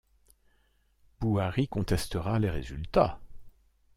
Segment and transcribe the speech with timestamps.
[1.21, 3.19] Buhari contestera les résultats.